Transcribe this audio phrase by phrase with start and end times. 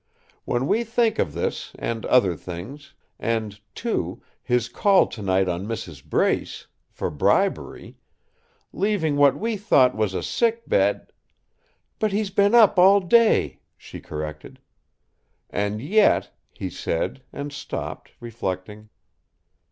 [0.45, 6.03] When we think of this, and other things, and, too, his call tonight on Mrs.
[6.03, 7.97] Brace, for bribery
[8.73, 11.11] leaving what we thought was a sickbed"
[11.99, 14.57] "But he's been up all day!" she corrected.
[15.51, 18.89] "And yet," he said, and stopped, reflecting.